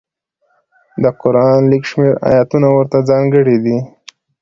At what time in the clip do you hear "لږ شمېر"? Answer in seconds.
1.71-2.13